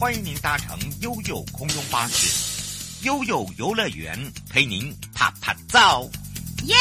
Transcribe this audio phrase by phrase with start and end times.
[0.00, 4.18] 欢迎您搭乘悠悠空中巴士，悠悠游乐园
[4.48, 6.08] 陪您啪啪照，
[6.64, 6.74] 耶！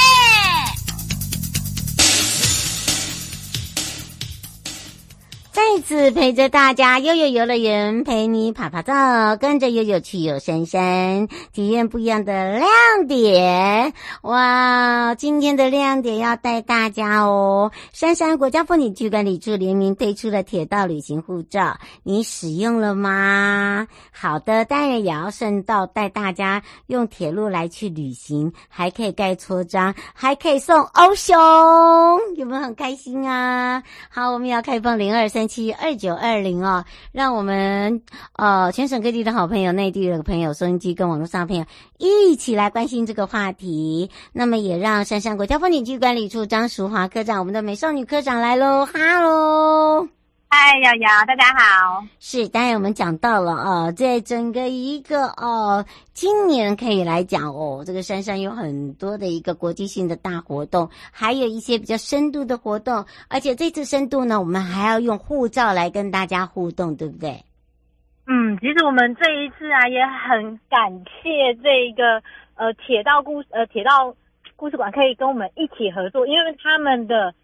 [5.59, 8.93] 再次陪着大家，悠悠游乐园陪你趴趴走，
[9.41, 12.69] 跟着悠悠去游山山，体验不一样的亮
[13.09, 13.93] 点。
[14.21, 17.71] 哇，今天的亮点要带大家哦！
[17.91, 23.85] 杉山国家风景区管理处联名推出了铁道旅行护照，你使用了吗？
[24.11, 31.35] 好的，当然也要顺道带大家用铁路来去旅行，还可以盖戳章，还可以送欧熊，
[32.37, 33.83] 有没有很开心啊？
[34.09, 35.48] 好，我们要开放零二三。
[35.49, 38.01] 七二九二零哦，让我们
[38.37, 41.65] 呃全省各地的好朋友、内地的朋友、收音机跟网络上的朋友
[41.97, 44.09] 一起来关心这个话题。
[44.31, 50.18] 那么也让杉山国家风景区管理处张淑华科长，我们的美少女科长来喽，哈喽。
[50.51, 52.03] 嗨，瑶瑶，大家好。
[52.19, 67.29] 是，当然我们讲到了哦，在整个一个哦，今年可以来讲哦，这个山上有很多的一个国际性的大活动，还有一些比较深度的活动，而且这次深度呢，我们还要用护照来跟大家互动，对不对？
[68.25, 70.91] 嗯，其实我们这一次啊，也很感
[71.21, 72.23] 谢这个
[72.55, 74.15] 呃铁道故呃铁道
[74.55, 77.35] 故事馆可以跟我们一起合作，因为他们的。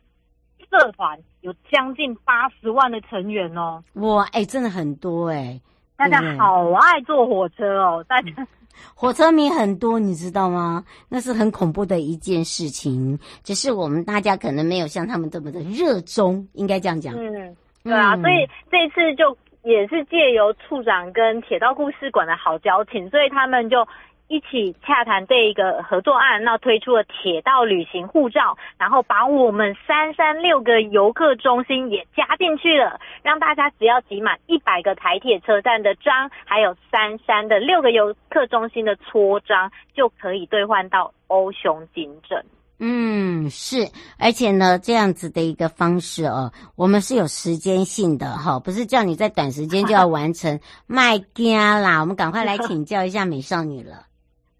[0.69, 5.61] 社团有将近八十万的成员哦，哇，哎、欸，真的很多哎、欸，
[5.97, 8.47] 大家好爱坐火车哦，大家、嗯、
[8.94, 10.84] 火车迷很多，你知道吗？
[11.09, 17.13] 那是很恐怖的一件事情，只是我们大家可能没有像他们这么的热衷，应该这样讲。
[17.16, 23.88] 嗯，对啊，嗯、所以这次就也是借由处长跟铁道故事馆的好交情，所以他们就。
[24.28, 42.44] 一起洽谈这一个合作案，那推出了铁道旅行护照，然后把我们三山六个游客中心也加进去了，让大家只要集满一百个台铁车站的章，还有三山的六个游客中心的戳章，就可以兑换到欧熊金枕。
[42.78, 43.88] 嗯，是，
[44.19, 54.08] 而且呢，这样子的一个方式哦，我们是有时间性的哈，不是叫你在短时间就要完成， 卖家啦，我们赶快来请教一下美少女了。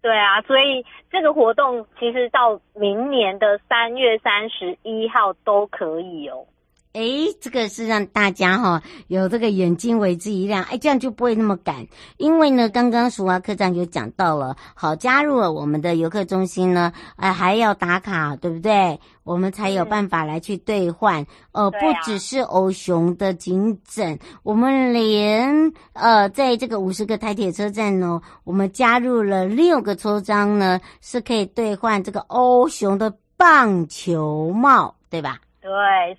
[0.06, 6.46] 对啊，所以这个活动其实到明年的三月三十一号都可以哦。
[6.96, 11.86] 诶，这个是让大家哈有这个眼睛为之一亮，哎，这样就不会那么赶。
[12.16, 18.98] 因为呢，刚刚淑华科长有讲到了，好，加入了我们的游客中心呢，哎，还要打卡，对不对？
[19.24, 21.26] 我们才有办法来去兑换。
[21.52, 35.38] 呃，不只是欧熊的颈枕，我们连呃，在这个五十个台铁车站呢，我们加入了六个抽章呢，是可以兑换这个欧熊的棒球帽，对吧？
[35.60, 35.70] 对，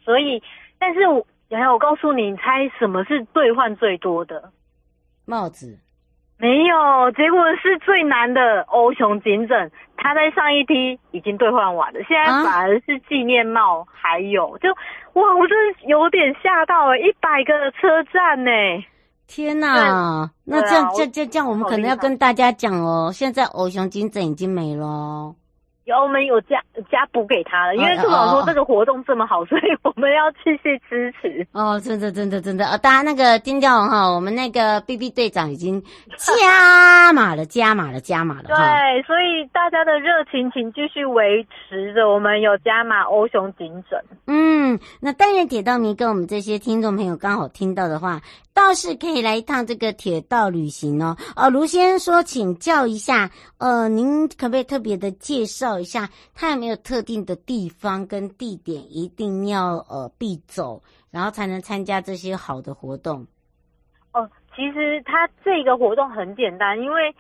[0.06, 0.40] 所以。
[0.80, 4.52] 但是我，然后我告诉你，你猜什么是兑换最多的？
[5.26, 5.78] 帽子？
[6.40, 14.70] 没有，结果是最难的欧熊金枕，他在上一梯已经兑换完了，现在反而是纪念帽还有，啊、就
[15.20, 18.52] 哇，我真的有点吓到了，一百个车站呢！
[19.26, 25.34] 天哪，那这样、啊、这这这样，我们可能要跟大家讲哦，现在欧熊金枕已经没了。
[25.88, 26.62] 有我们有加
[26.92, 31.48] 加补给他了，因为处长说这个活动这么好，所以我们要继续支持。
[31.54, 35.82] 哦，真的真的真的，呃，大家那个尖叫王哈，我们那个 B B 队长已经
[36.18, 38.50] 加码了，加码了，加码了。
[38.50, 43.98] 对，所以大家的热情请继续维持着，我们有加码欧熊警诊。
[44.26, 48.20] 嗯，那当然铁道迷跟我们这些听众朋友刚好听到的话。
[48.58, 51.16] 倒是可以来一趟这个铁道旅行哦。
[51.36, 60.82] 呃，卢先生说，请教一下，呃，您可不可以特别的介绍一下，他有没有特定的地方跟地点一定要呃必走，
[61.12, 63.28] 然后才能参加这些好的活动？
[64.14, 67.16] 哦，其实他这个活动很简单，因为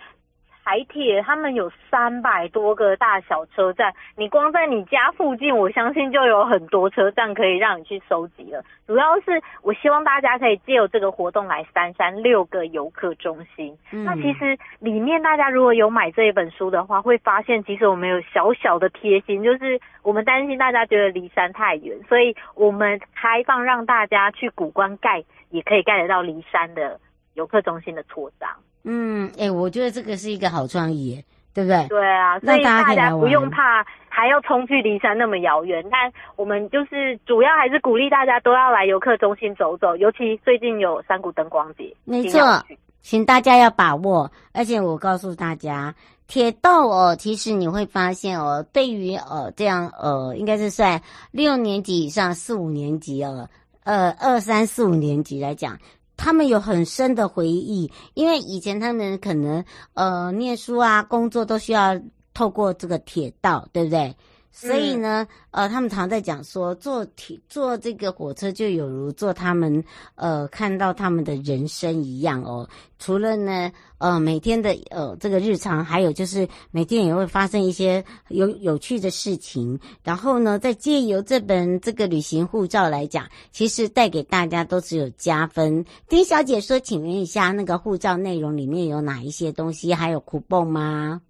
[0.67, 8.61] 台铁他们有三百多个大小车站，你光在你家附近，我相信就有很多车站可以让你去收集了。
[8.85, 13.77] 主要是我希望大家可以借由这个活动来三山六个游客中心。
[13.93, 26.99] 嗯、那其实里面大家如果有买这一本书的话，会发现其实我们有小小的贴心，就是我们担心大家觉得离山太远，所以我们开放让大家去古关盖，也可以盖得到离山的
[27.35, 28.49] 游客中心的戳章。
[28.89, 31.21] 嗯，哎、欸，我觉得这个是一个好创意，
[31.53, 31.85] 对不对？
[31.89, 35.85] 对啊，所以大家不用怕还要冲去梨山那么遥远。
[35.91, 42.63] 但我们就是主要还是鼓励大家都要来游客中心走走，尤其最近有山谷灯光节，没错，
[43.01, 44.31] 请大家要把握。
[44.53, 45.93] 而且我告诉大家，
[46.25, 51.01] 铁道哦，其实你会发现哦，对于呃这样呃，应该是算
[51.31, 53.49] 六年级以上四五年级哦，
[53.83, 55.77] 呃二三四五年级来讲。
[56.17, 61.97] 他们有很深的回忆，因为以前他们可能呃念书啊、工作都需要
[62.33, 64.15] 透过这个铁道，对不对？
[64.59, 69.83] 所以呢，呃，他们常在讲说，坐铁坐这个火车就有如坐他们
[70.15, 72.67] 呃看到他们的人生一样哦。
[72.97, 79.79] 除了呢，呃，每天的呃这个日常，还有就是每天也会发生一些有有趣的事情。
[80.03, 85.85] 然后呢，再借由这本这个旅行护照来讲，其实带给大家都只有加分。
[86.09, 89.93] 丁小姐说，请问一下，那个护照内容里面有哪一些东西？
[89.93, 91.21] 还有酷蹦吗？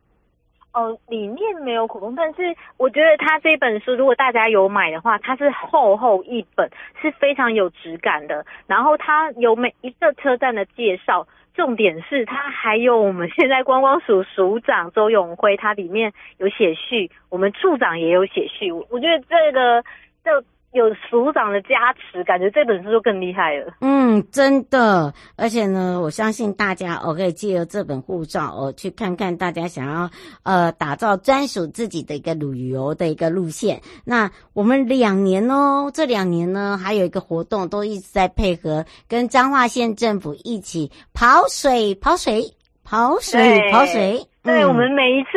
[0.78, 6.70] 哦，里面没有苦工，但是我觉得他这本书，如果大家有买的话，它是厚厚一本，
[7.02, 8.46] 是非常有质感的。
[8.68, 18.72] 然后它有每一个车站的介绍，重点是它还有我们现在观光署署长周永辉，他里面有写序，我们处长也有写序。
[18.72, 19.84] 我我觉得这个
[20.24, 20.46] 这。
[20.78, 23.74] 有署长的加持，感觉这本书就更厉害了。
[23.82, 30.10] 嗯，真的，而且呢，我相信大家哦，可以借由这本护照哦，去看看大家想要
[30.44, 33.82] 呃打造专属自己的一个旅游的一个路线。
[34.06, 42.44] 那我们两年哦，这两年呢，还有一个活动，都一直在配合跟彰化县政府一起跑水、跑水、
[42.84, 44.20] 跑水、跑水。
[44.44, 45.30] 对，嗯、我们每一次，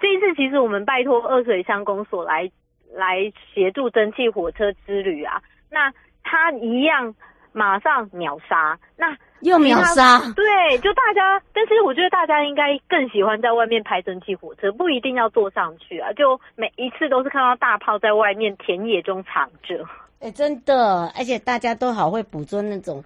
[0.00, 2.50] 这一次其实我们拜托二水乡公所来。
[2.94, 5.92] 来协助蒸汽火车之旅啊，那
[6.22, 7.14] 他一样
[7.52, 19.84] 马上秒杀，那又秒杀，对，就大家，但是我觉得大家应该更喜欢在外面拍蒸汽火车，不一定要坐上去啊，就每一次都是看到大炮在外面田野中藏着，
[20.20, 23.04] 哎、欸，真的，而且大家都好会捕捉那种，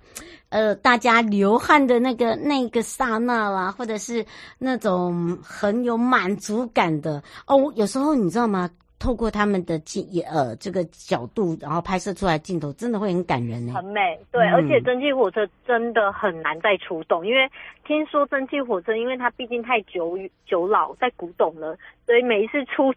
[0.51, 4.25] 呃，大家流汗的那个那个刹那啦，或者是
[4.59, 7.21] 那种很有满足感的。
[7.47, 8.71] 哦，有时候你知道吗？
[8.99, 13.73] 透过他们的镜呃这个角度，然后拍摄出来镜头，真的会很感人呢。
[13.75, 17.49] 很美，对，嗯、而且蒸汽火车真的很难再出动，因为
[17.87, 21.77] 听说蒸汽火车，因为它毕竟太久久老、在古董了，
[22.09, 22.91] 所以每一次出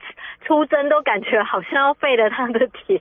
[0.48, 2.98] 出征都感觉好像要废了他的铁。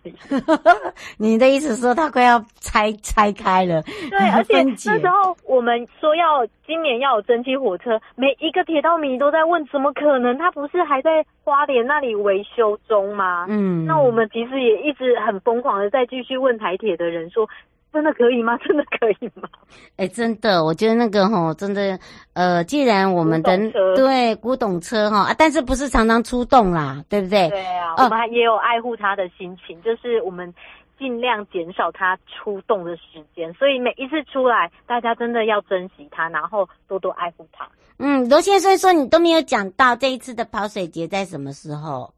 [1.19, 3.81] 你的意思说他快要拆拆开了？
[4.11, 10.37] 对，而且那时候我们说要今年要有蒸汽火车，每一个铁道迷都在问，怎么可能？
[10.37, 13.47] 他不是还在花莲那里维修中吗？
[13.49, 17.49] 嗯，那我们其实也一直很疯狂的在继续问台铁的人说，
[17.93, 18.57] 真的可以吗？
[18.65, 19.49] 真的可以吗？
[19.97, 21.99] 哎、欸，真的，我觉得那个哈，真的，
[22.35, 23.57] 呃，既然我们的
[23.97, 27.49] 对古董车哈啊，但是不是常常出动啦，对不对？
[27.49, 30.53] 对啊，我们还也有爱护它的心情，就是我们
[30.99, 33.03] 尽量减少它出动的时
[33.35, 37.69] 间，所以每一次出来，大家真的要珍惜它，然后多多爱护它。
[37.99, 42.13] 嗯，罗先生说你都没有讲到这一次的跑水节在什么时候？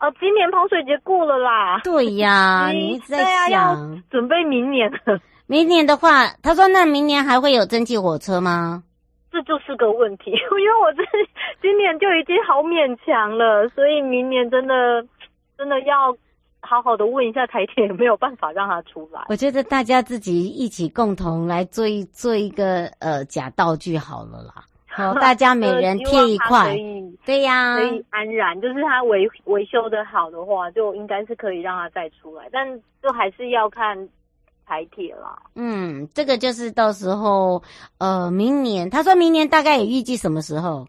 [0.00, 1.80] 哦，今年跑水节过了啦。
[1.84, 5.18] 对呀， 你一直在想，要准备明年了。
[5.46, 8.82] 明年的话，他说那明年还会有蒸汽火车吗？
[9.30, 10.36] 这就是个问题， 因
[10.66, 11.02] 为我这
[11.60, 15.04] 今年就已经好勉强了，所以明年真的
[15.58, 16.16] 真的要
[16.60, 19.20] 好好的问一下台铁有没有办法让他出来。
[19.28, 24.64] 我觉得大家自己一起共同来做一做一个呃假道具好了啦。
[24.96, 26.74] 好， 大家每人贴一块，
[27.26, 28.58] 对呀、啊，可以安然。
[28.60, 32.66] 就是他维维修的好的话，就应该是可以让他再出来，但
[33.02, 34.08] 就还是要看
[34.64, 35.36] 台铁啦。
[35.54, 37.62] 嗯，这个就是到时候，
[37.98, 40.86] 呃，明年他说明年大概也预计什么时候？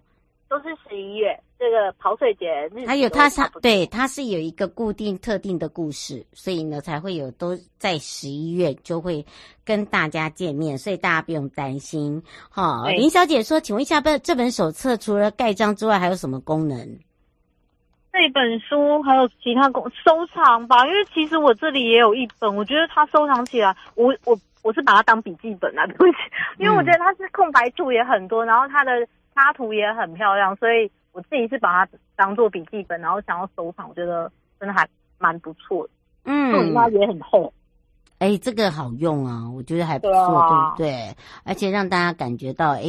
[0.48, 1.38] 都是十一月。
[1.60, 9.26] 这个跑水节，还有它是对，它是有一个固定特定的故事，所以呢才会有都在十一月就会
[9.66, 12.22] 跟大家见面，所以大家不用担心。
[12.52, 16.78] 哈、哦，林小姐说，请问一下，这这本手册除了盖章之外，还有什么功能？
[18.14, 26.18] 这本书还有其他功收藏吧，因为其实我这里也有一本，我觉得它收藏起来，我我我是把它当笔记本啊，对不起，
[26.60, 28.92] 因为我觉得它是空白处也很多，然后它的。
[29.40, 34.88] 插图也很漂亮，所以我自己是把它当做笔记本，然后想要收藏，我觉得真的还
[35.18, 35.94] 蛮不错的。
[36.26, 37.54] 嗯，书它也很厚。
[38.20, 41.18] 哎，这个好用啊，我觉得还不错，对，啊、对不对？
[41.44, 42.84] 而且让大家感觉到，哎，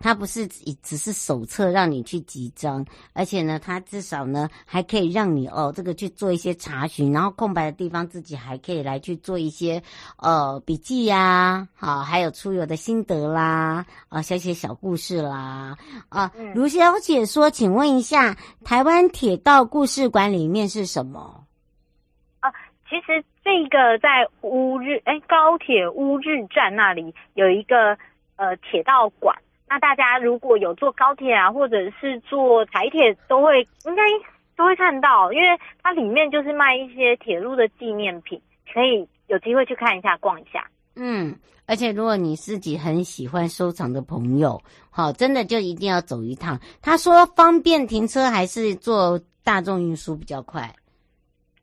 [0.00, 0.44] 它不是
[0.82, 9.80] 只是手册让你去集章，而且呢，它至少呢还可以让你哦，这个去做一些查询，然后空白的地方自己还可以来去做一些
[10.16, 15.76] 呃笔记呀，好、哦，还有出游的心得啦，啊，写写小故事啦，
[16.08, 21.44] 啊，卢小姐说，请问一下，台湾铁道故事馆里面是什么？
[22.40, 22.50] 啊，
[22.90, 23.24] 其实。
[23.44, 27.98] 这个在乌日哎，高铁乌日站那里有一个
[28.36, 29.36] 呃铁道馆，
[29.68, 34.02] 那大家如果有坐高铁啊，或者是坐台铁，都会应该
[34.56, 35.48] 都会看到，因为
[35.82, 38.40] 它里面就是卖一些铁路的纪念品，
[38.72, 40.64] 可以有机会去看一下、逛一下。
[40.94, 41.34] 嗯，
[41.66, 46.60] 而且如果你自己很喜欢收藏的朋友，好，真的就一定要走一趟。
[46.80, 50.72] 他说方便停车还是坐大众运输比较快？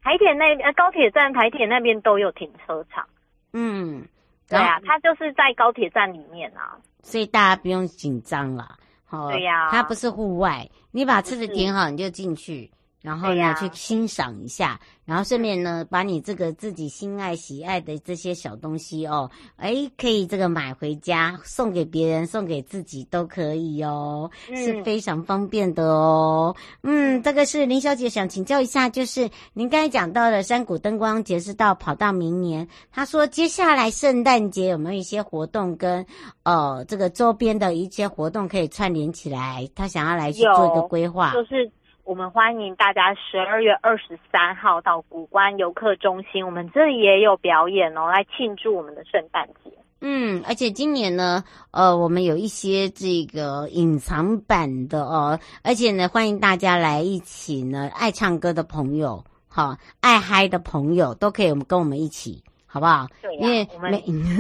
[0.10, 3.08] 台铁那边呃，高铁站台铁那边都有停车场。
[3.54, 4.04] 嗯，
[4.50, 8.75] 对啊，它就是在高铁站里面啊，所以大家不用紧张了。
[9.12, 12.72] 哦，对呀，它不是户外，你把车子停好，你就进去。
[13.01, 26.53] 然后呢，去欣赏一下，然后顺便呢，把你这个自己心爱喜爱的这些小东西哦，哎，可以这个买回家送给别人，送给自己都可以哦，嗯、是非常方便的哦。
[26.84, 36.06] 嗯，这个是林小姐想请教一下，就是您刚才讲到的山谷灯光节是到跑到明年，她说接下来圣诞节有没有一些活动跟
[36.44, 39.70] 呃这个周边的一些活动可以串联起来？
[39.74, 41.72] 她想要来去做一个规划，就是。
[42.10, 49.72] 我们欢迎大家十二月二十三号到古关游客中心，我们这里也有表演哦，来庆祝我们的圣诞节。
[50.01, 62.44] 嗯，而且今年呢，呃，我们有一些这个隐藏版的哦，而且呢，欢迎大家来一起呢，爱唱歌的朋友，好，爱嗨的朋友都可以，我们跟我们一起。
[62.72, 63.08] 好不好？
[63.20, 63.92] 对、啊，因为我们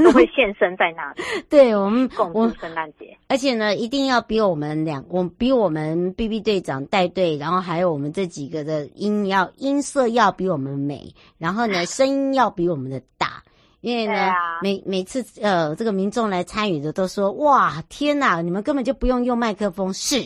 [0.03, 1.21] 都会现身在那里。
[1.49, 13.41] 对我们共度圣诞节，而且呢，一定要比我们两，我比我们 B B 队长带队，然后还有我们这几个的音要音色要比我们美，然后呢， 声音要比我们的大。
[13.81, 20.17] 因为呢，啊、每每次呃，这个民众来参与的都说，哇，天哪，你们根本就不用用麦克风，是，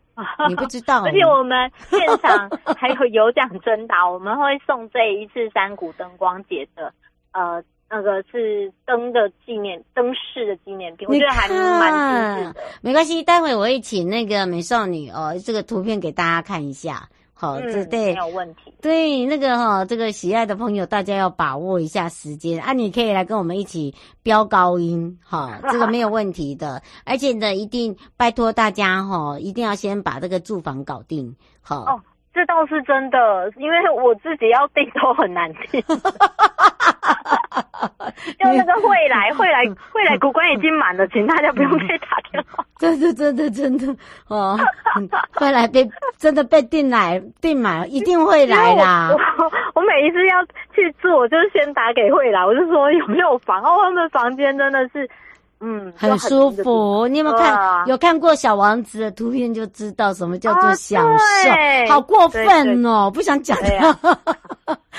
[0.48, 1.04] 你不知道。
[1.04, 6.90] 而且我们现场还有有奖征答，我们会送这一次山谷灯光节的。
[7.32, 12.60] 呃，那个是灯的纪念，灯饰的纪念品，我觉得还蛮精致的。
[12.80, 17.08] 没关系，待会我会请那个美少女哦，这个图片给大家看一下。
[17.34, 18.72] 好，嗯、这对，没有问题。
[18.80, 22.72] 对，那个哈、哦，这个喜爱的朋友，大家要把握一下时间啊！
[22.72, 26.80] 你可以来跟我们一起飙高音，哈， 这个没有问题的。
[27.04, 31.80] 而且呢，一定拜托大家哈、哦，一定要先把这个住房搞定，好。
[31.80, 32.00] 哦
[32.34, 35.84] 这倒是真的，因为我自己要订都很难订。
[38.38, 42.64] 就那个会来会来会来， 骨关已经满了，请大家不用再打电话。
[42.78, 43.86] 真的真的真的
[44.28, 44.58] 哦，
[45.34, 49.10] 会来被真的被订来订满，一定会来啦。
[49.38, 50.44] 我我每一次要
[50.74, 55.08] 去住，我就先打给会来，我就说有没有房哦，他们房间真的是。
[55.62, 57.06] 嗯，很舒服。
[57.08, 57.54] 你有没有看？
[57.56, 61.50] 啊、有看过小王子的图片就知道什么叫做享受。
[61.50, 61.56] 啊、
[61.88, 63.10] 好过分哦！
[63.14, 63.98] 不想讲了。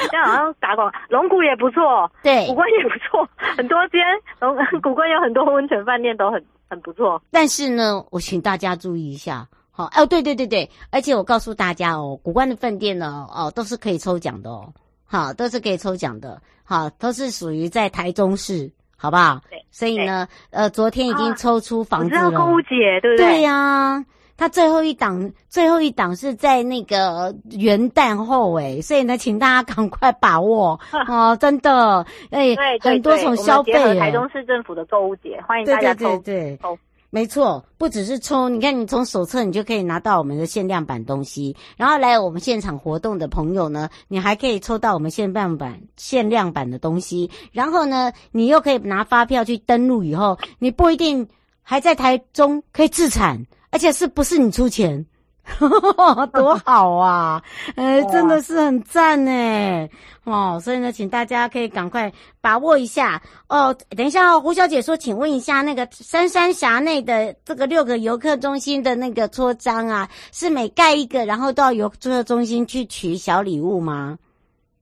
[0.10, 0.98] 这 样好像打广告。
[1.10, 3.27] 龙谷也不错，对，谷关也不错，
[3.58, 4.01] 很多间
[4.39, 7.22] 龙 谷关有很多温泉饭店都很很不错。
[7.29, 9.46] 但是呢，我请大家注意一下。
[9.72, 14.72] 好，哦，对对对对，而且我告诉大家哦，古关的饭店呢，哦，都是可以抽奖的哦。
[15.05, 16.41] 好，都是可以抽奖的。
[16.63, 18.72] 好，都是属于在台中市。
[18.97, 19.41] 好不好？
[19.50, 22.25] 对，所以呢，呃，昨天已经抽出房子了。
[22.25, 23.25] 我知道购物节，对不对？
[23.25, 24.05] 对呀、啊，
[24.38, 34.00] 他最后一档，最后一档是在那个元旦后诶，所以呢，请大家赶快把握 哦，真的，哎，很多种消费。
[34.00, 36.17] 台中市政府的购物节，欢迎大家抽。
[36.19, 36.77] 对对对对。
[37.13, 51.27] 没错，不只是抽，你看，你从手册你就可以拿到我们的限量版东西，然后来我们现场活动的朋友呢，你还可以抽到我们限量版限量版的东西，然后呢，你又可以拿发票去登录以后，你不一定
[51.62, 55.05] 还在台中可以自产，而且是不是你出钱？
[56.33, 57.43] 多好啊！
[57.75, 59.89] 呃，真的是很赞哎
[60.23, 63.75] 哦，所以呢，请大家可以赶快把握一下哦。
[63.95, 74.17] 等一下哦，胡小姐说，请问一下，那个三山峡内的这个六个游客中心的那个戳章啊，是每盖一个，然后到游客中心去取小礼物吗？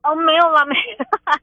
[0.04, 1.40] 哦，没有啦，没有啦。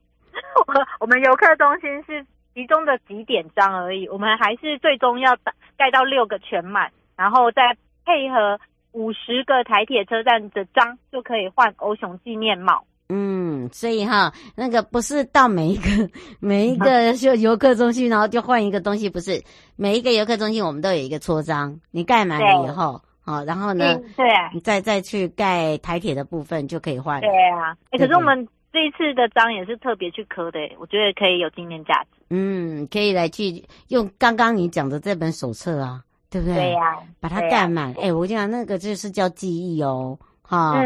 [0.66, 5.36] 我 我们游客中心是其中的几点章而已，我们还是最终要
[5.76, 7.76] 盖到六个全满，然后再。
[8.08, 8.58] 配合
[8.98, 12.84] 五十个台铁车站的章，就可以换欧熊纪念帽。
[13.10, 19.40] 嗯，所以哈，那个不是到每一个 每一个就游客中心，然后就换一个东西，不是
[19.76, 27.20] 每一个游客中心我们都有一个戳章，你盖满了以后，好，然后呢，对再再去盖台铁的部分就可以换。
[27.20, 32.20] 对啊，哎，可是我们这一次的章也是特别去刻的，我觉得可以有纪念价值。
[32.30, 36.54] 嗯，可以来去用刚刚你讲的这本手册啊，对不对？
[36.54, 37.94] 对呀，把它盖满。
[38.00, 40.18] 哎，我讲那个就是叫记忆哦。
[40.50, 40.76] 好，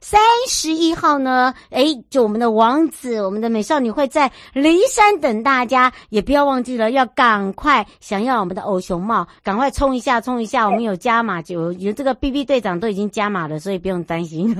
[0.00, 1.52] 三十一号呢？
[1.68, 10.64] 哎，就我们的王子，我们的美少女会在骊山等大家，也不要忘记了，要赶快想要我们的偶熊帽，赶快冲一下，冲一下！
[10.64, 14.56] 我们有加码，就有这个 BB 队长都已经加码了，所以不用担心。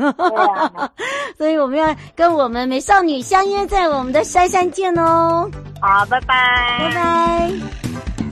[1.38, 5.50] 所以我们要跟我们美少女相约在我们的山山见哦。
[5.80, 8.29] 好，拜拜，拜拜。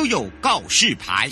[0.00, 1.28] 悠悠告示牌。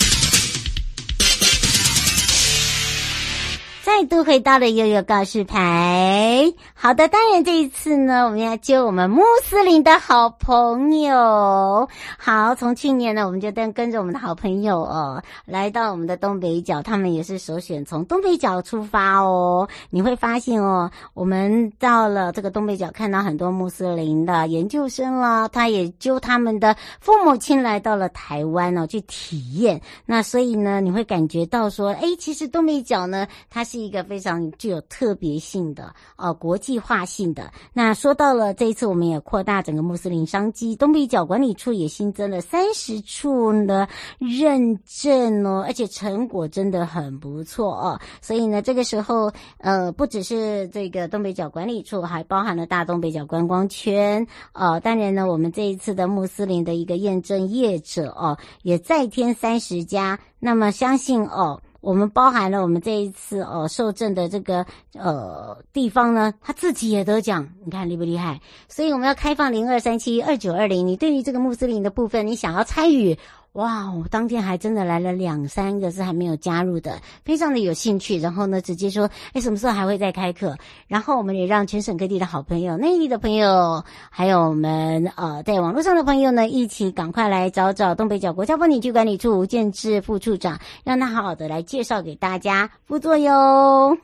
[3.82, 6.52] 再度回到了悠悠告示牌。
[6.80, 11.88] 好的，当然这一次呢，我们要接我们穆斯林的好朋友。
[12.16, 19.68] 好，从去年呢，我们就跟跟着我们的好朋友哦，来到我们的东北角，他们也是首选从东北角出发哦。
[19.90, 29.80] 你会发现哦，我们到了这个东北角，看到很多穆斯林的研究生了，他也揪他们的父母亲来到了台湾哦，去体验。
[30.06, 33.78] 那所以呢，你会感觉到说，哎，其实东北角呢，它是。
[33.78, 37.50] 一个非常具有特别性的，哦，国计划性的。
[37.72, 47.98] 那说到了这一次，我们也扩大整个穆斯林商机，东北角管理处也新增了三十处的认证哦，而且成果真的很不错哦。
[48.20, 54.26] 所以呢，这个时候，呃，不只是这个东北角管理处，还包含了大东北角观光圈。
[54.52, 60.18] 呃，当然呢，我们这一次的穆斯林的一个验证业者哦，也再添三十家。
[60.38, 61.62] 那么相信哦。
[61.80, 68.40] 我们包含了我们这一次哦受赠的这个呃地方呢，他自己也得奖，你看厉不厉害？
[68.68, 73.16] 所以我们要开放零二三七二九二零，你对于这个穆斯林的部分，你想要参与？
[73.58, 78.16] 哇，我当天还真的来了两三个是还没有加入的，非常的有兴趣。
[78.20, 80.56] 然后呢，直接说，哎，什么时候还会再开课？
[80.86, 92.70] 然后我们也让全省各地的好朋友、内地的朋友，还有我们呃在网络上的朋友呢，一起赶快来找找东北角国家风景区管理处吴建志副处长，让他好好的来介绍给大家。
[92.84, 93.98] 副座哟。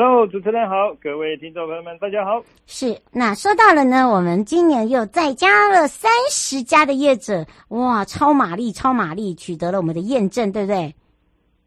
[0.00, 2.40] Hello，主持人好，各位听众朋友们，大家好。
[2.66, 10.94] 是，那说到了呢，我们今年又再加了三十家的业者，哇，超马力，超马力，取得了我们的验证，对不对？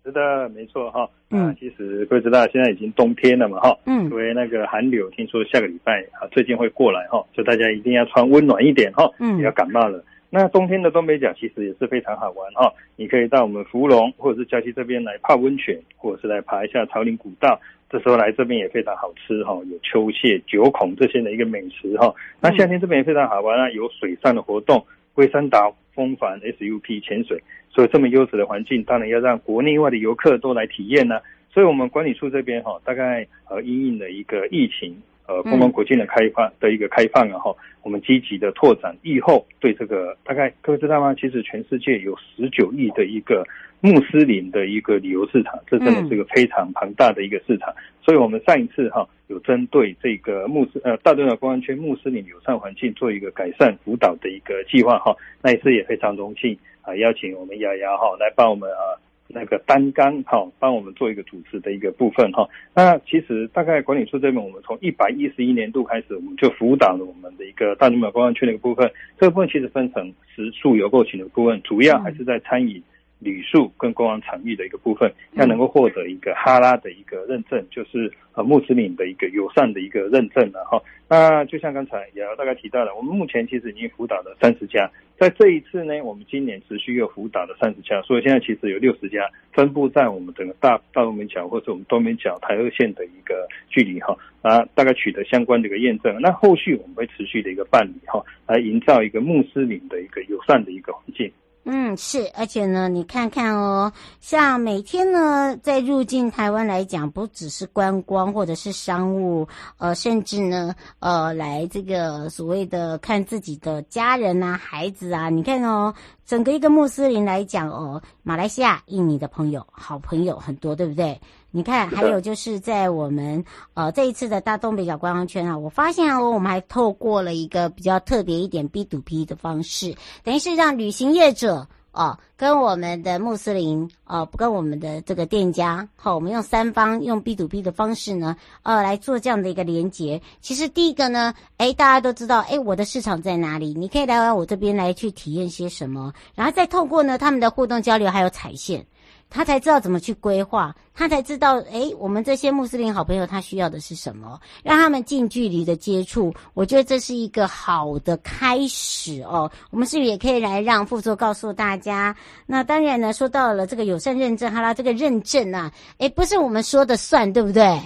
[0.06, 1.10] 是的，没错哈。
[1.30, 3.78] 嗯、啊，其实各位知道，现在已经冬天了嘛，哈。
[3.86, 4.06] 嗯。
[4.06, 9.12] 因为那个寒流，听说下个礼拜啊，最近会过来哈，所以大家一定要穿温暖一点哈。
[9.20, 9.36] 嗯。
[9.36, 10.02] 不要感冒了。
[10.34, 17.60] 那冬天的东北角其实也是非常好玩哈，你可以到我们芙蓉或者是礁溪这边来泡温泉，或者是来爬一下桃林古道。
[17.92, 22.16] 这时候来这边也非常好吃哈，有秋蟹、九孔这些的一个美食哈。
[22.40, 27.38] 那夏天这边也非常好玩啊，有水上的活动，龟山岛风帆 SUP 潜水，
[27.70, 31.20] 所以这么优质的环境，当然要让国内外的游客都来体验呢。
[31.54, 34.96] 所以我们管理处这边哈，大概呃因应的一个疫情。
[35.28, 41.14] 呃，观光国境的开发的一个开放，然后我们积极的拓展，疫后对这个大概各位知道吗？
[41.14, 43.46] 其实全世界有十九亿的一个
[43.80, 47.74] 穆斯林的一个旅游市场，这真的是一个非常庞大的一个市场。
[48.04, 59.00] 所以我们上一次哈有针对这个穆斯呃大东亚观光圈穆斯林友善环境做一个改善辅导的一个计划哈，那一次也非常荣幸啊，邀请我们丫丫哈来帮我们啊。
[59.34, 62.48] 那个单杆哈，帮我们做一个主持的一个部分哈。
[62.76, 68.92] 那其实大概管理处这边，我们从一百一十一年度开始，我们就辅导了我们的一个大东亚观光区的一个部分。
[69.18, 72.82] 这个部分其实分成食宿游购行的部分，主要还是在餐饮。
[73.24, 80.82] 旅宿跟观光场域的一个部分，要能够获得一个哈拉的一个认证，就是呃穆斯林的一个友善的一个认证了哈。
[81.08, 84.90] 那就像刚才也大概提到了，我们目前其实已经辅导了三十家，
[85.22, 96.20] 在这一次呢，我们今年持续又辅导了三十家，所以现在其实有六十家分布在我们整个大大东门桥或者我们东门桥台二线的一个距离哈啊，大概取得相关的一个验证。
[96.20, 101.32] 那后续我们会持续的一个办理哈，来营造一个穆斯林的一个友善的一个环境。
[101.64, 109.48] 嗯，是，而且呢，你看看哦，像每天呢，在入境台湾来讲，不只是观光或者是商务，
[109.78, 115.94] 呃，甚至呢，呃，来这个所谓的看自己的家人呐、孩子啊，你看哦。
[116.24, 121.20] 整个一个穆斯林来讲哦，马来西亚、印尼的朋友、好朋友很多，对不对？
[121.52, 131.68] 你看，还有就是在我们呃这一次的大东北角观光圈啊，我发现哦，我们还透过了一个比较特别一点 B to B 的方式，等于是让旅行业者。
[131.94, 140.22] 哦，跟我们的穆斯林哦，不跟我们的这个店家，好、哦，我们用三方用 B to B 的方式呢，呃，来做这样的一个连接。
[140.40, 143.74] 其实第一个呢，哎，大家都知道，哎，我的市场在哪里？
[143.74, 148.86] 你可以来到我这边来去体验些什么，然后再透过呢他们的互动交流，还有踩线。
[149.32, 156.34] 他才知道怎么去规划，他才知道，诶，我们这些穆斯林好朋友他需要的是什么，让他们近距离的接触。
[156.54, 159.50] 我觉得这是一个好的开始哦。
[159.72, 162.14] 我们是不是也可以来让副座告诉大家？
[162.46, 167.82] 那当然呢，说到了这个友善认证，哈啦，这个认证啊，诶，不是我们说的算，对不对？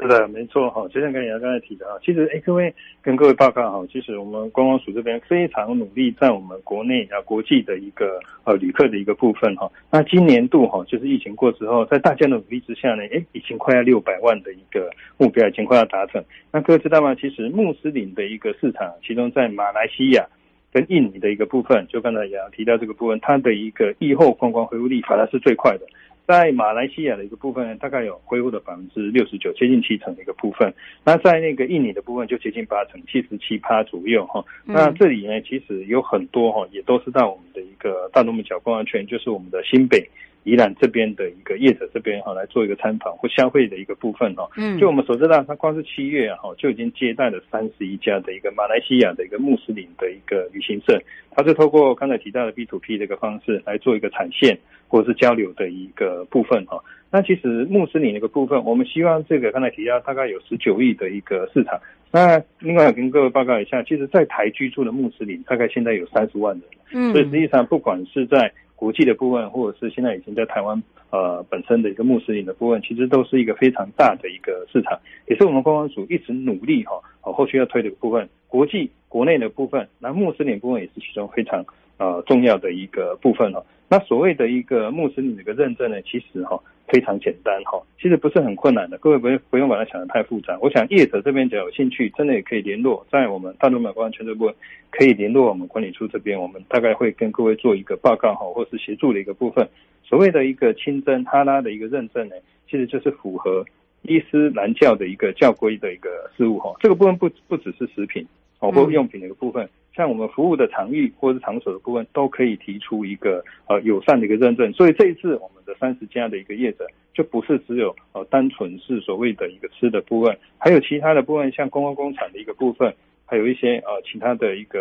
[0.00, 9.70] 是的，没错哈，就像跟你刚才提的啊，其实哎，各位跟各位报告哈，其实我们观光署这边非常努力，在我们国内啊、国际的一个呃旅客的一个部分哈。
[9.90, 16.24] 那今年度哈，就是疫情过之后，在大家的努力之下呢，哎，已经快要六百万的一个目标已经快要达成。
[16.50, 17.14] 那各位知道吗？
[17.14, 20.26] 其实穆斯林的一个市场，其中在马来西亚
[20.72, 25.86] 跟印尼的一个部分，就刚才也提到这个部分，它的一个疫后观光恢复力反而是最快的。
[26.30, 30.72] 在马来西亚的一个部分呢，大概有恢复的百分之六十九，接近七成的一个部分。
[31.04, 34.44] 那在那个印尼的部分就接近八成，七十七趴左右哈。
[34.64, 40.08] 那这里呢，其实有很多哈，也都是在我们的一个大东门角观光圈，就是我们的新北。
[40.44, 44.48] 宜兰这边的一个业者这边哈，来做一个参访或消费的一个部分哈。
[44.56, 50.98] 嗯，就我们所知道，它光是七月哈，就已经接待了三十一家的一个马来西亚的一个穆斯林的一个旅行社。
[51.32, 54.58] 它是透过刚才提到的 B to P 这个方式来做一个产线
[54.90, 56.78] 或者是交流的一个部分哈。
[57.10, 61.80] 那其实穆斯林的一个部分，我们希望这个刚才提到大概有十九亿的一个市场。
[62.12, 66.64] 那另外跟各位报告一下，其实，在台居住的穆斯林大概现在有三十万人。
[66.92, 74.98] 嗯，所以实际上不管是在国际的部分，或者是现在已经在台湾呃本身的一个穆斯林的部分，其实都是一个非常大的一个市场，
[75.28, 78.28] 也是我们观光署一直努力哈，好后续要推的一个部分。
[78.48, 81.64] 国际国内的部分，那穆斯林部分也是其中非常
[82.00, 83.62] 呃重要的一个部分哈。
[83.88, 86.60] 那所谓的一个穆斯林的一个认证呢，其实哈。
[86.92, 90.58] 非常简单哈，其实不是很困难的，各位不用不用把它想得太复杂。
[90.60, 94.52] 我想业者这边只要有兴趣，真的也可以联络，在我们大东北观光圈这部
[94.90, 99.68] 可以联络我们管理处这边，我们大概会跟各位做一个报告哈，或是协助的一个部分。
[100.02, 102.34] 所谓的一个清真哈拉的一个认证呢，
[102.68, 103.64] 其实就是符合
[104.02, 106.74] 伊斯兰教的一个教规的一个事务哈。
[106.80, 108.26] 这个部分不不只是食品
[108.60, 109.68] 哦，或用品的一个部分。
[109.92, 114.72] 像我们服务的场域或者是场所的部分，都可以提出一个呃友善的一个认证。
[114.72, 122.94] 所以这一次我们的三十家的一个业者，就不是只有呃单纯是所谓的一个吃的部分，还有其他的部分，像观光工厂的一个部分，
[123.26, 124.78] 还有一些呃其他的一个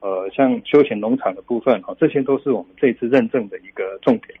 [0.00, 4.38] 呃像休闲农场的部分，哈，这些都是我们这一次认证的一个重点。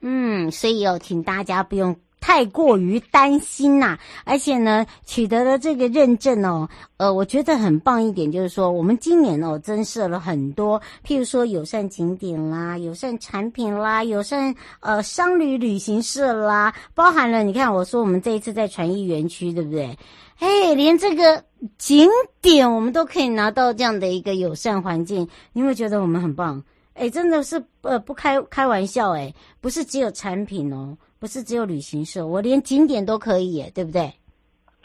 [0.00, 1.94] 嗯，所以有请大家不用。
[2.20, 19.96] 太过于担心呐、而且呢，取得了这个认证哦，呃，我觉得很棒一点，就是说我们今年哦增设了很多，譬如说友善景点啦、友善产品啦、友善呃商旅旅行社啦，包含了你看我说我们这一次在传艺园区，对不对？
[20.38, 21.42] 哎，连这个
[21.78, 22.08] 景
[22.40, 26.62] 点我们都可以拿到这样的一个友善环境，你会觉得我们很棒？
[26.94, 30.96] 哎，真的是呃不开开玩笑哎，不是只有产品哦。
[31.20, 34.10] 不是只有旅行社，我连景点都可以耶，对不对？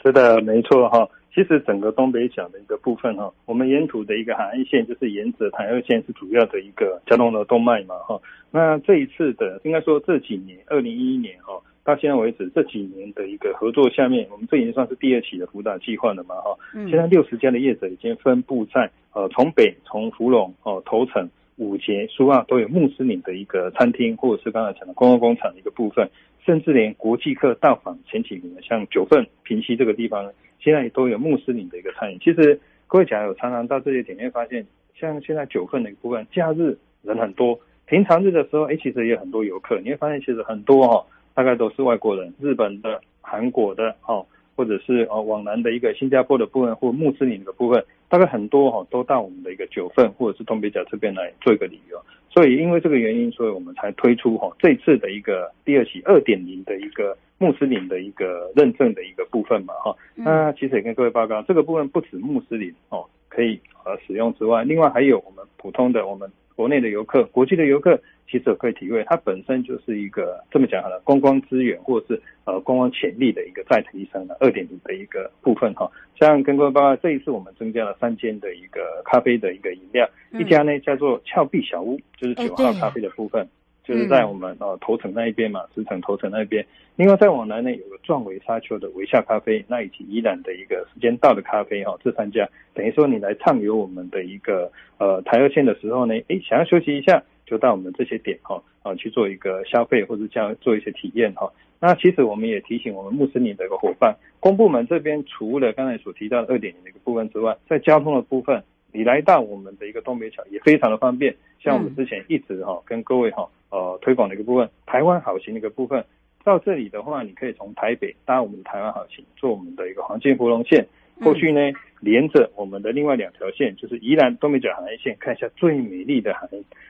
[0.03, 1.07] 是的，没错哈。
[1.33, 8.19] 其实整个东北角的一个部分哈，我们沿途的一个海岸线就是沿着台二线是主要的一个交通的动脉嘛哈。
[8.51, 16.53] 那这一次的应该说这几年，二零一一年哈到现在为止这几年的一个合作下面，我们这已经算是第二期的辅导计划了嘛哈。
[16.73, 16.89] 嗯。
[16.89, 21.29] 现在六十家的业者已经分布在呃从北从福隆哦头城。
[21.57, 26.09] 五节、苏澳都有穆斯林的一个餐厅，或者是刚才讲的观光工厂的一个部分，
[26.45, 32.19] 甚至连国际客到访前几名的，像九份、平溪这个地方，现在也都有穆斯林的一个餐饮。
[32.19, 34.65] 其实各位讲有常常到这些点，你会发现，
[34.95, 39.79] 像现在九份的一个部分，假日人很多，平常日的时候，哎，其实也有很多游客。
[39.79, 44.25] 你会发现，其实很多哈、哦，大概都是外国人，日本的、韩国的，哦。
[44.55, 52.01] 或者是呃往南的一个新加坡的部分，或穆斯林的部分，大概很多哈都到我们的一个九份或者是东北角这边来做一个旅游。
[52.29, 59.95] 所以因为这个原因，所以我们才推出哈这次的一个第二期二点零的一个穆斯林的一个认证的一个部分嘛哈。
[60.15, 75.91] 那其实也跟各位报告，这个部分不止穆斯林哦可以呃使用之外，另外还有我们普通的我们国内的游客、国际的游客，其实可以体会，它本身就是一个这么讲好了，观光资源或是呃观光潜力的一个再提升的二点零的一个部分哈。
[76.19, 83.47] 像跟各位报告，这一次我们增加了三间的一个咖啡的一个饮料，一家呢叫做峭壁小屋，就是九号咖啡的部分。
[83.85, 86.65] 就是在我们呃头城那一边嘛，石城头城那一边。
[86.95, 101.51] 另外再往南呢，有个壮维沙丘的维夏咖啡，那以及宜兰的一个时间到的咖啡哈，这三家等于说你来畅游我们的一个呃台二线的时候呢，诶，想要休息一下，就到我们这些点哈啊去做一个消费或者这样做一些体验哈。
[101.79, 108.63] 那其实我们也提醒我们穆斯林的一个伙伴，公部门这边除了刚才所提到的二点零的一个部分之外，在交通的部分。
[108.97, 116.05] 你来到我们的一个东北角也非常的方便，像我们之前一直哈跟各位哈呃推广的一个部分，台湾好行的一个部分，
[116.43, 120.85] 到这里的话，你可以从台北搭我们的台湾好行，做我们的一个黄金芙蓉线，
[121.21, 121.59] 后续呢
[121.99, 126.47] 连着我们的另外两条线，就是宜兰东北角海岸线，看一下最美丽的海，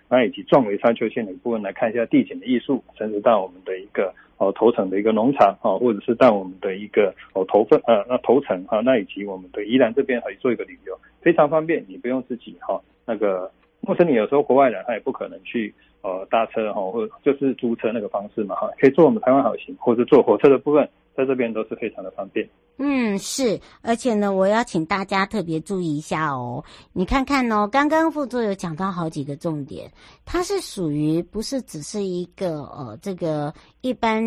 [0.10, 4.14] 那以及壮维山丘线的一部分来看一下地景的艺术，甚至到我们的一个。
[4.38, 13.50] 哦，头城的一个农场啊，或者是到我们的一个哦头份呃那头城啊，那以及我们的宜兰这边可以做一个旅游，非常方便，你不用自己哈那个，
[13.86, 20.90] 陌生你有时候国外人他也不可能去呃搭车哈，或者就是租车那个方式嘛哈，可以坐我们台湾好行，或者坐火车的部分。
[21.18, 22.46] 在这边都是非常的方便。
[22.78, 26.62] 嗯，是，而且呢，我要请大家特别注意一下哦。
[26.92, 29.90] 你看看哦，刚刚副座有讲到好几个重点，
[30.26, 34.22] 它是属于不是只是一个呃，这个一般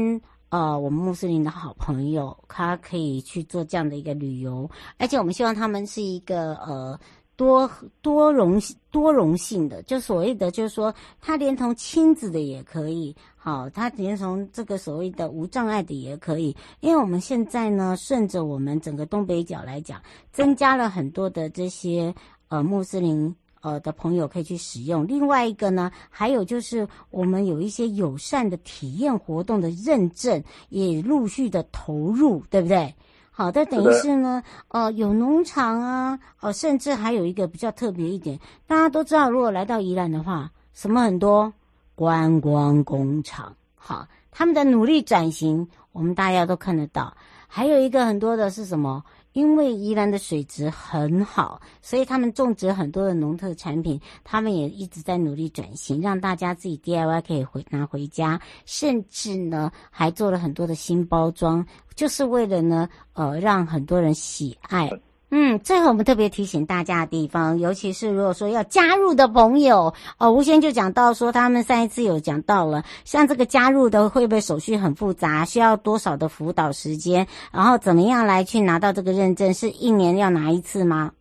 [0.48, 6.98] 呃，我们穆斯林的好朋友，他可以去做这样的一个旅游，而且我们希望他们是一个呃。
[7.38, 7.70] 多
[8.02, 22.12] 多荣多荣幸的，就所谓的，就是说，他连同亲子的也可以，好，他连同这个所谓的无障碍的也可以，因为我们现在呢，顺着我们整个东北角来讲，增加了很多的这些
[22.48, 25.06] 呃穆斯林呃的朋友可以去使用。
[25.06, 32.92] 另外一个呢，还有就是我们有一些友善的体验活动的认证也陆续的投入，对不对？
[33.38, 41.52] 好的，等于是呢，呃，有农场啊，哦，甚至还有一个比较特别一点，大家都知道，如果来到宜兰的话，什么很多？
[41.94, 49.04] 观光工厂，好，他们的努力转型，我们大家都看得到，还有一个很多的是什么？
[49.38, 64.90] 因为宜兰的水质很好，所以他们种植很多的农特产品，他们也一直在努力转型，让大家自己 DIY 可以回拿回家，甚至呢还做了很多的新包装，就是为了呢呃让很多人喜爱。
[65.30, 81.12] 嗯，最后我们特别提醒大家的地方，尤其是如果说要加入的朋友，哦，吴先就讲到说，他们上一次有讲到了，像这个加入的会不会手续很复杂，需要多少的辅导时间，然后怎么样来去拿到这个认证，是一年要拿一次吗？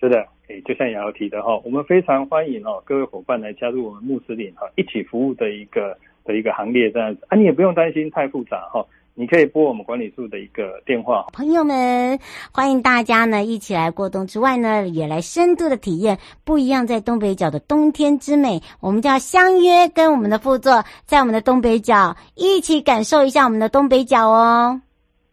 [0.00, 8.84] 是的，诶，就像瑶瑶提的哈，我们非常欢迎哦各位伙伴来加入我们穆斯林哈一起服务的一个的一个行列这样子啊，你也不用担心太复杂哈。
[9.16, 11.26] 你可以拨我们管理处的一个电话。
[11.32, 12.18] 朋友们，
[12.50, 18.60] 欢迎大家呢一起来过冬之外呢，也来深度的体验不一样在东北角的冬天之美。
[18.80, 24.80] 我们就要相约跟我们的副座，在我们的东北角一起感受一下我们的东北角哦。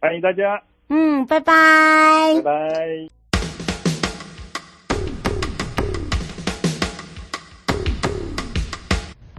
[0.00, 0.62] 欢迎大家。
[0.88, 2.34] 嗯，拜拜。
[2.36, 3.08] 拜拜。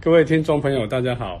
[0.02, 1.40] 各位听众朋友，大家好。